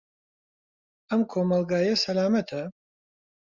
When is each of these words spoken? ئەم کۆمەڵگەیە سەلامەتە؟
ئەم 1.09 1.21
کۆمەڵگەیە 1.31 1.93
سەلامەتە؟ 2.03 2.61